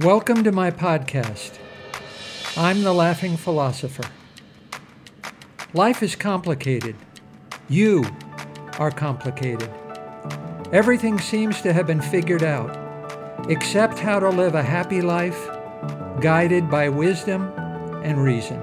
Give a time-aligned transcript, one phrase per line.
[0.00, 1.56] Welcome to my podcast.
[2.56, 4.02] I'm the Laughing Philosopher.
[5.72, 6.96] Life is complicated.
[7.68, 8.04] You
[8.80, 9.70] are complicated.
[10.72, 12.76] Everything seems to have been figured out,
[13.48, 15.38] except how to live a happy life
[16.20, 17.52] guided by wisdom
[18.02, 18.58] and reason.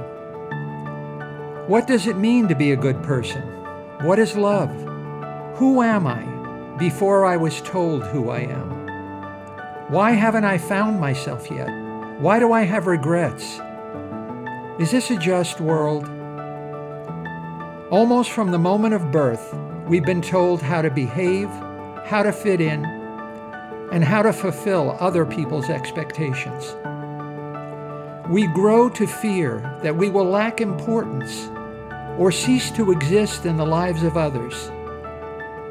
[1.66, 3.42] What does it mean to be a good person?
[4.02, 4.70] What is love?
[5.56, 8.82] Who am I before I was told who I am?
[9.92, 11.68] Why haven't I found myself yet?
[12.22, 13.60] Why do I have regrets?
[14.80, 16.06] Is this a just world?
[17.92, 19.54] Almost from the moment of birth,
[19.90, 21.50] we've been told how to behave,
[22.06, 22.86] how to fit in,
[23.92, 26.74] and how to fulfill other people's expectations.
[28.30, 31.50] We grow to fear that we will lack importance
[32.18, 34.72] or cease to exist in the lives of others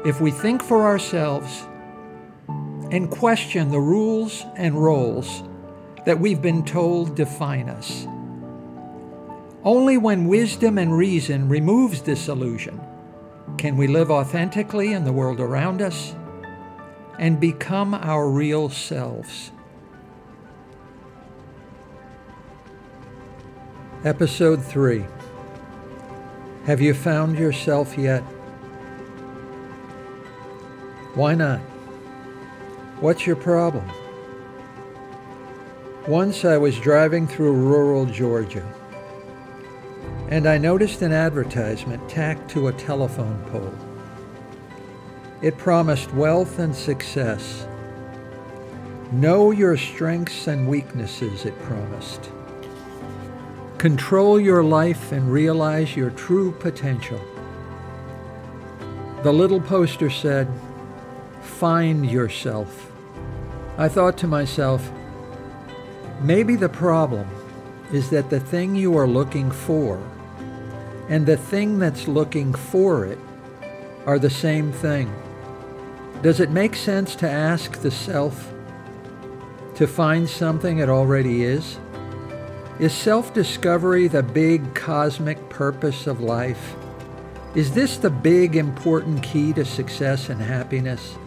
[0.05, 1.65] if we think for ourselves
[2.91, 5.43] and question the rules and roles
[6.05, 8.05] that we've been told define us.
[9.63, 12.79] Only when wisdom and reason removes this illusion
[13.57, 16.15] can we live authentically in the world around us
[17.17, 19.51] and become our real selves.
[24.03, 25.05] Episode 3
[26.65, 28.21] Have you found yourself yet?
[31.13, 31.61] Why not?
[33.01, 33.91] What's your problem?
[36.07, 38.63] Once I was driving through rural Georgia,
[40.29, 43.73] and I noticed an advertisement tacked to a telephone pole.
[45.41, 47.65] It promised wealth and success.
[49.11, 52.29] Know your strengths and weaknesses, it promised.
[53.79, 57.19] Control your life and realize your true potential.
[59.23, 60.47] The little poster said,
[61.41, 62.90] Find yourself.
[63.81, 64.91] I thought to myself,
[66.21, 67.27] maybe the problem
[67.91, 69.99] is that the thing you are looking for
[71.09, 73.17] and the thing that's looking for it
[74.05, 75.11] are the same thing.
[76.21, 78.53] Does it make sense to ask the self
[79.73, 81.79] to find something it already is?
[82.79, 86.75] Is self discovery the big cosmic purpose of life?
[87.55, 91.17] Is this the big important key to success and happiness?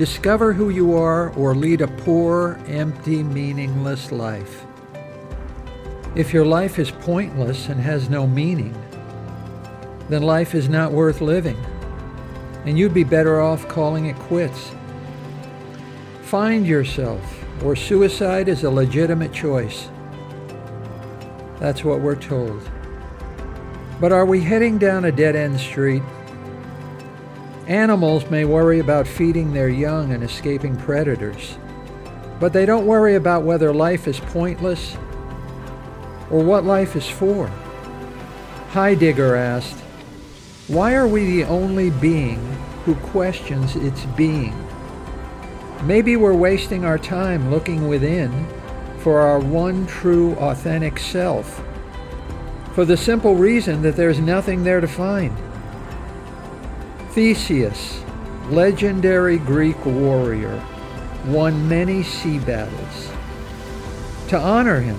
[0.00, 4.64] Discover who you are or lead a poor, empty, meaningless life.
[6.14, 8.74] If your life is pointless and has no meaning,
[10.08, 11.58] then life is not worth living,
[12.64, 14.70] and you'd be better off calling it quits.
[16.22, 19.90] Find yourself, or suicide is a legitimate choice.
[21.58, 22.62] That's what we're told.
[24.00, 26.02] But are we heading down a dead end street
[27.66, 31.58] Animals may worry about feeding their young and escaping predators,
[32.40, 34.96] but they don't worry about whether life is pointless
[36.30, 37.48] or what life is for.
[38.70, 39.78] Heidegger asked,
[40.68, 42.38] Why are we the only being
[42.84, 44.54] who questions its being?
[45.84, 48.46] Maybe we're wasting our time looking within
[48.98, 51.62] for our one true authentic self,
[52.74, 55.36] for the simple reason that there's nothing there to find.
[57.10, 58.04] Theseus,
[58.50, 60.64] legendary Greek warrior,
[61.26, 63.10] won many sea battles.
[64.28, 64.96] To honor him,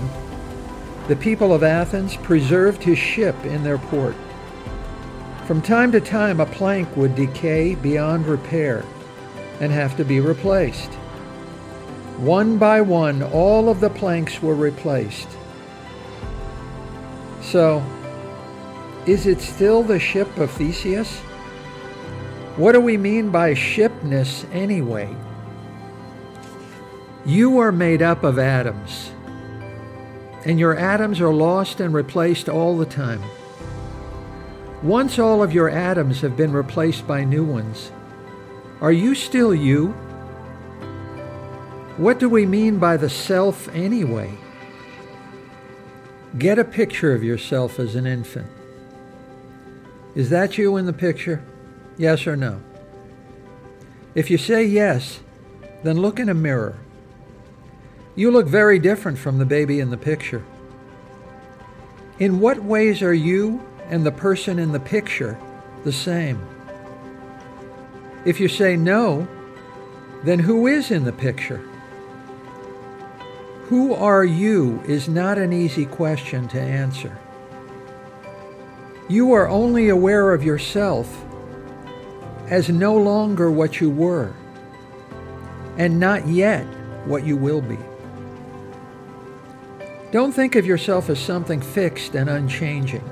[1.08, 4.14] the people of Athens preserved his ship in their port.
[5.46, 8.84] From time to time, a plank would decay beyond repair
[9.60, 10.90] and have to be replaced.
[12.18, 15.28] One by one, all of the planks were replaced.
[17.40, 17.82] So,
[19.06, 21.22] is it still the ship of Theseus?
[22.62, 25.12] What do we mean by shipness anyway?
[27.26, 29.10] You are made up of atoms,
[30.44, 33.20] and your atoms are lost and replaced all the time.
[34.80, 37.90] Once all of your atoms have been replaced by new ones,
[38.80, 39.88] are you still you?
[41.96, 44.38] What do we mean by the self anyway?
[46.38, 48.46] Get a picture of yourself as an infant.
[50.14, 51.42] Is that you in the picture?
[52.02, 52.60] Yes or no?
[54.16, 55.20] If you say yes,
[55.84, 56.80] then look in a mirror.
[58.16, 60.44] You look very different from the baby in the picture.
[62.18, 65.38] In what ways are you and the person in the picture
[65.84, 66.44] the same?
[68.24, 69.28] If you say no,
[70.24, 71.58] then who is in the picture?
[73.66, 77.16] Who are you is not an easy question to answer.
[79.08, 81.26] You are only aware of yourself
[82.52, 84.30] as no longer what you were,
[85.78, 86.66] and not yet
[87.06, 87.78] what you will be.
[90.10, 93.10] Don't think of yourself as something fixed and unchanging.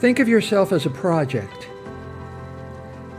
[0.00, 1.68] Think of yourself as a project.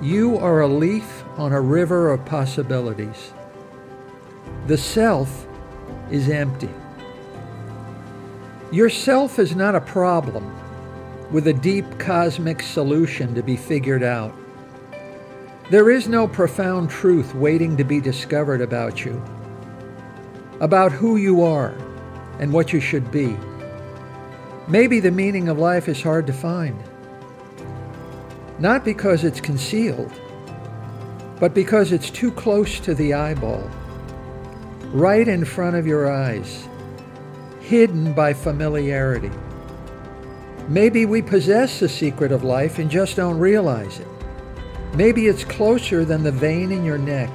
[0.01, 3.31] You are a leaf on a river of possibilities.
[4.67, 5.47] The self
[6.11, 6.73] is empty.
[8.73, 10.53] Your self is not a problem
[11.31, 14.35] with a deep cosmic solution to be figured out.
[15.71, 19.23] There is no profound truth waiting to be discovered about you,
[20.59, 21.73] about who you are
[22.39, 23.37] and what you should be.
[24.67, 26.77] Maybe the meaning of life is hard to find.
[28.59, 30.11] Not because it's concealed,
[31.39, 33.71] but because it's too close to the eyeball,
[34.91, 36.67] right in front of your eyes,
[37.61, 39.31] hidden by familiarity.
[40.67, 44.20] Maybe we possess the secret of life and just don't realize it.
[44.93, 47.29] Maybe it's closer than the vein in your neck.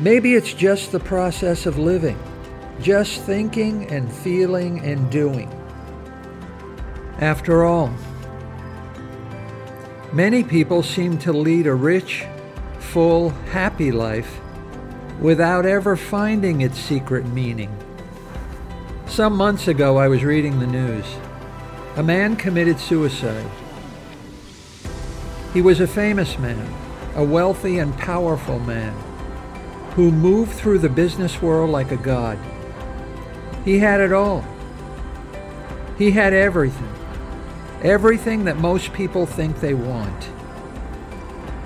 [0.00, 2.18] Maybe it's just the process of living,
[2.80, 5.52] just thinking and feeling and doing.
[7.18, 7.94] After all,
[10.12, 12.24] many people seem to lead a rich,
[12.80, 14.40] full, happy life
[15.20, 17.70] without ever finding its secret meaning.
[19.06, 21.04] Some months ago, I was reading the news.
[21.96, 23.46] A man committed suicide.
[25.52, 26.66] He was a famous man,
[27.14, 28.94] a wealthy and powerful man,
[29.94, 32.38] who moved through the business world like a god.
[33.64, 34.44] He had it all.
[35.98, 36.88] He had everything.
[37.82, 40.30] Everything that most people think they want.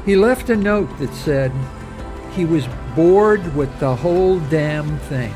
[0.05, 1.53] He left a note that said
[2.33, 2.67] he was
[2.97, 5.35] bored with the whole damn thing.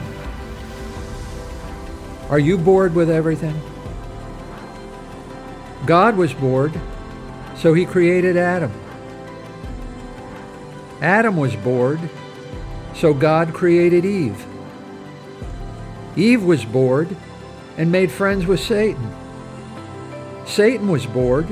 [2.29, 3.61] Are you bored with everything?
[5.87, 6.73] God was bored
[7.61, 8.73] so he created Adam.
[11.03, 12.01] Adam was bored,
[12.95, 14.47] so God created Eve.
[16.17, 17.15] Eve was bored
[17.77, 19.15] and made friends with Satan.
[20.47, 21.47] Satan was bored,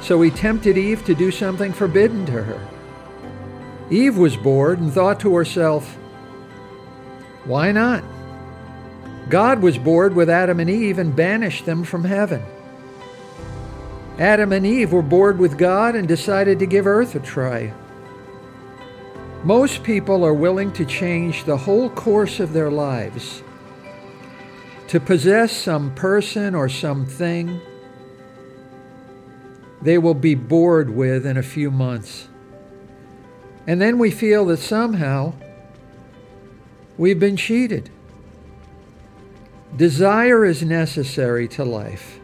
[0.00, 2.68] so he tempted Eve to do something forbidden to her.
[3.88, 5.96] Eve was bored and thought to herself,
[7.44, 8.02] why not?
[9.28, 12.42] God was bored with Adam and Eve and banished them from heaven.
[14.20, 17.72] Adam and Eve were bored with God and decided to give earth a try.
[19.44, 23.42] Most people are willing to change the whole course of their lives
[24.88, 27.58] to possess some person or something
[29.80, 32.28] they will be bored with in a few months.
[33.66, 35.32] And then we feel that somehow
[36.98, 37.88] we've been cheated.
[39.74, 42.19] Desire is necessary to life.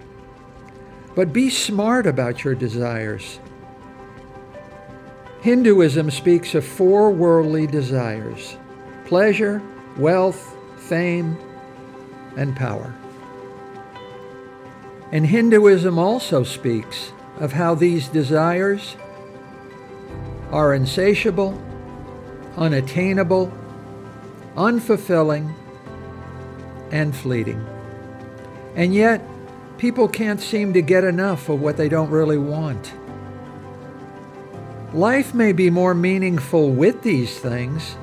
[1.16, 3.40] But be smart about your desires.
[5.40, 8.56] Hinduism speaks of four worldly desires
[9.06, 9.62] pleasure,
[9.96, 11.38] wealth, fame,
[12.36, 12.94] and power.
[15.10, 18.96] And Hinduism also speaks of how these desires
[20.50, 21.60] are insatiable,
[22.56, 23.52] unattainable,
[24.56, 25.54] unfulfilling,
[26.90, 27.64] and fleeting.
[28.74, 29.22] And yet,
[29.78, 32.94] People can't seem to get enough of what they don't really want.
[34.94, 37.96] Life may be more meaningful with these things,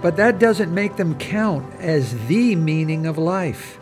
[0.00, 3.78] but that doesn't make them count as the meaning of life.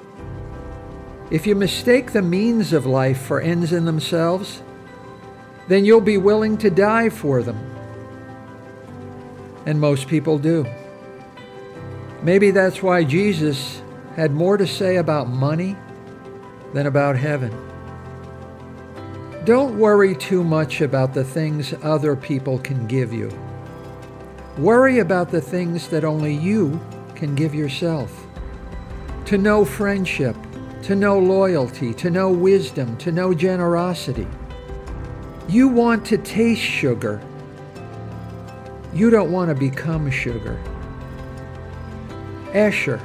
[1.31, 4.63] If you mistake the means of life for ends in themselves,
[5.69, 7.59] then you'll be willing to die for them.
[9.67, 10.67] And most people do.
[12.23, 13.83] Maybe that's why Jesus
[14.17, 15.77] had more to say about money
[16.73, 17.53] than about heaven.
[19.45, 23.31] Don't worry too much about the things other people can give you.
[24.57, 26.81] Worry about the things that only you
[27.15, 28.27] can give yourself.
[29.27, 30.37] To know friendship,
[30.83, 34.29] to know loyalty, to know wisdom, to know generosity.
[35.49, 37.21] You want to taste sugar.
[38.95, 40.63] You don't want to become sugar.
[42.53, 43.01] Escher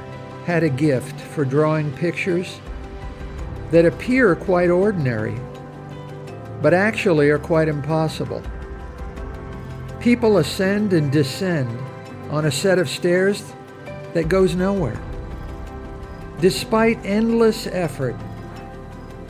[0.45, 2.59] had a gift for drawing pictures
[3.71, 5.37] that appear quite ordinary,
[6.61, 8.41] but actually are quite impossible.
[9.99, 11.69] People ascend and descend
[12.29, 13.43] on a set of stairs
[14.13, 14.99] that goes nowhere.
[16.39, 18.15] Despite endless effort,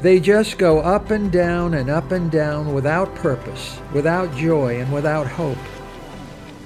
[0.02, 4.92] they just go up and down and up and down without purpose, without joy, and
[4.94, 5.58] without hope,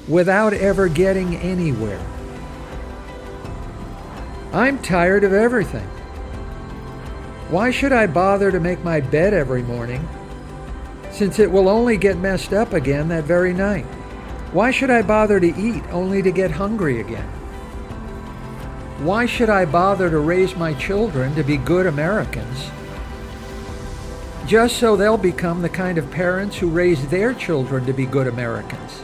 [0.08, 2.06] without ever getting anywhere.
[4.52, 5.88] I'm tired of everything.
[7.52, 10.08] Why should I bother to make my bed every morning,
[11.12, 13.84] since it will only get messed up again that very night?
[14.54, 17.28] Why should I bother to eat only to get hungry again?
[19.00, 22.72] Why should I bother to raise my children to be good Americans?
[24.48, 28.28] Just so they'll become the kind of parents who raise their children to be good
[28.28, 29.04] Americans.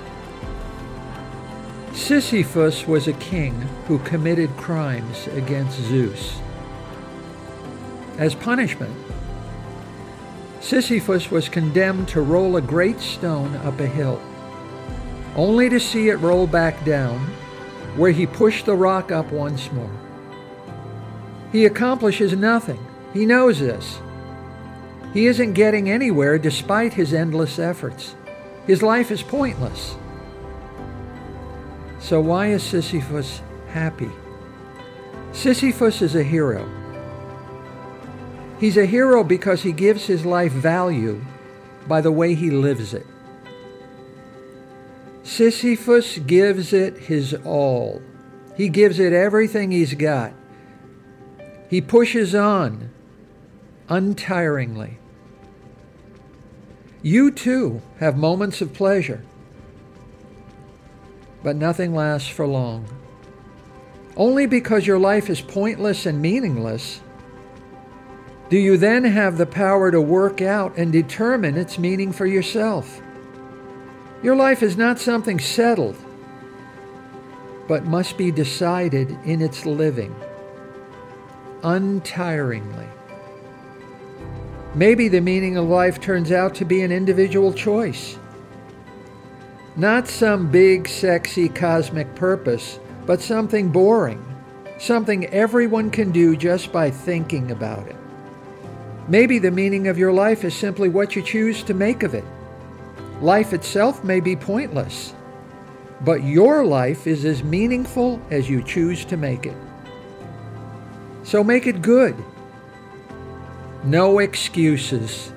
[1.91, 3.53] Sisyphus was a king
[3.87, 6.39] who committed crimes against Zeus.
[8.17, 8.95] As punishment,
[10.59, 14.21] Sisyphus was condemned to roll a great stone up a hill,
[15.35, 17.19] only to see it roll back down,
[17.95, 19.91] where he pushed the rock up once more.
[21.51, 22.85] He accomplishes nothing.
[23.13, 23.99] He knows this.
[25.13, 28.15] He isn't getting anywhere despite his endless efforts.
[28.65, 29.95] His life is pointless.
[31.99, 34.11] So why is Sisyphus happy?
[35.31, 36.69] Sisyphus is a hero.
[38.59, 41.23] He's a hero because he gives his life value
[41.87, 43.05] by the way he lives it.
[45.23, 48.01] Sisyphus gives it his all.
[48.55, 50.33] He gives it everything he's got.
[51.69, 52.89] He pushes on
[53.89, 54.97] untiringly.
[57.01, 59.21] You too have moments of pleasure
[61.47, 62.85] but nothing lasts for long.
[64.17, 66.99] Only because your life is pointless and meaningless
[68.49, 73.01] do you then have the power to work out and determine its meaning for yourself.
[74.23, 75.97] Your life is not something settled,
[77.67, 80.15] but must be decided in its living,
[81.61, 82.87] untiringly.
[84.73, 88.17] Maybe the meaning of life turns out to be an individual choice.
[89.75, 94.23] Not some big, sexy, cosmic purpose, but something boring,
[94.79, 97.95] something everyone can do just by thinking about it.
[99.07, 102.25] Maybe the meaning of your life is simply what you choose to make of it.
[103.21, 105.13] Life itself may be pointless,
[106.01, 109.55] but your life is as meaningful as you choose to make it.
[111.23, 112.15] So make it good.
[113.83, 115.31] No excuses.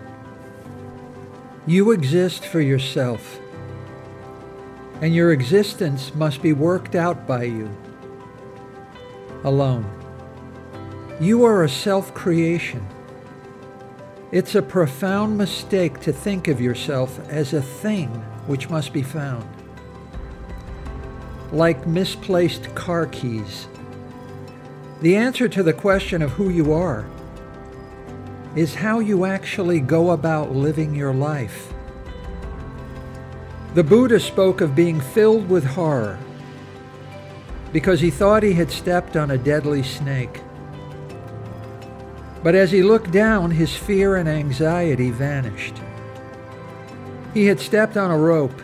[1.67, 3.41] You exist for yourself
[5.01, 7.71] and your existence must be worked out by you
[9.45, 9.91] alone.
[11.21, 12.87] You are a self creation.
[14.33, 18.09] It's a profound mistake to think of yourself as a thing
[18.47, 19.45] which must be found.
[21.51, 23.67] Like misplaced car keys.
[25.01, 27.11] The answer to the question of who you are
[28.55, 31.73] is how you actually go about living your life.
[33.75, 36.21] The Buddha spoke of being filled with horror
[37.73, 40.41] because he thought he had stepped on a deadly snake.
[42.43, 45.75] But as he looked down, his fear and anxiety vanished.
[47.35, 48.63] He had stepped on a rope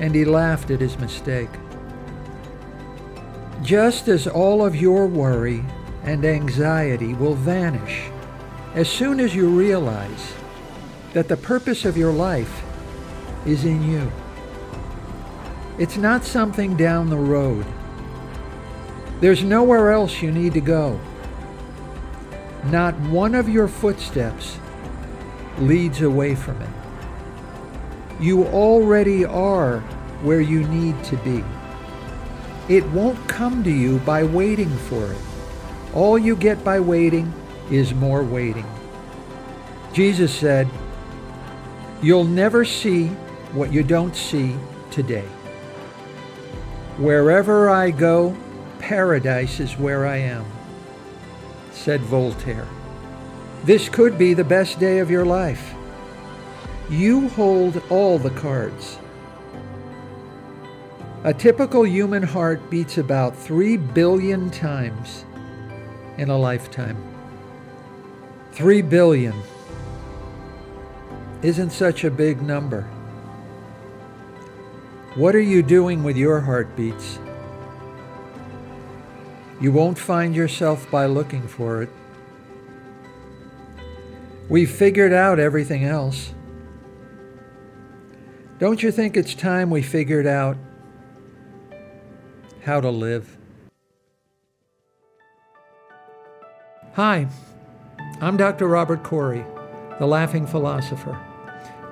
[0.00, 1.50] and he laughed at his mistake.
[3.62, 5.64] Just as all of your worry
[6.02, 8.10] and anxiety will vanish
[8.74, 10.32] as soon as you realize
[11.12, 12.62] that the purpose of your life
[13.46, 14.10] is in you.
[15.78, 17.66] It's not something down the road.
[19.20, 21.00] There's nowhere else you need to go.
[22.64, 24.58] Not one of your footsteps
[25.58, 26.68] leads away from it.
[28.20, 29.80] You already are
[30.22, 31.42] where you need to be.
[32.68, 35.18] It won't come to you by waiting for it.
[35.94, 37.32] All you get by waiting
[37.70, 38.66] is more waiting.
[39.92, 40.68] Jesus said,
[42.02, 43.08] You'll never see
[43.52, 44.56] what you don't see
[44.90, 45.26] today.
[46.96, 48.36] Wherever I go,
[48.78, 50.44] paradise is where I am,
[51.80, 52.68] said Voltaire.
[53.64, 55.74] This could be the best day of your life.
[56.90, 58.98] You hold all the cards.
[61.24, 65.24] A typical human heart beats about 3 billion times
[66.18, 66.98] in a lifetime.
[68.52, 69.34] 3 billion
[71.40, 72.82] isn't such a big number.
[75.14, 77.18] What are you doing with your heartbeats?
[79.60, 81.90] You won't find yourself by looking for it.
[84.48, 86.32] We've figured out everything else.
[88.58, 90.56] Don't you think it's time we figured out
[92.62, 93.36] how to live?
[96.94, 97.28] Hi,
[98.20, 98.66] I'm Dr.
[98.66, 99.44] Robert Corey,
[99.98, 101.18] the Laughing Philosopher.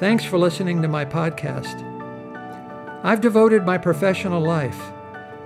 [0.00, 1.84] Thanks for listening to my podcast.
[3.04, 4.80] I've devoted my professional life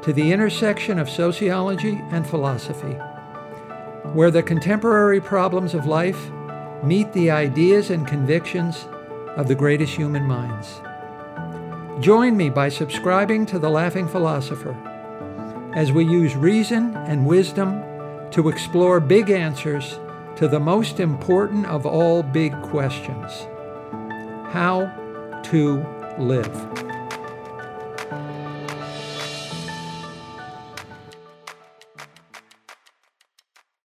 [0.03, 2.95] to the intersection of sociology and philosophy,
[4.13, 6.31] where the contemporary problems of life
[6.83, 8.87] meet the ideas and convictions
[9.37, 10.81] of the greatest human minds.
[12.05, 14.77] Join me by subscribing to The Laughing Philosopher
[15.75, 17.83] as we use reason and wisdom
[18.33, 19.99] to explore big answers
[20.37, 23.47] to the most important of all big questions
[24.53, 24.93] how
[25.45, 25.85] to
[26.19, 26.92] live.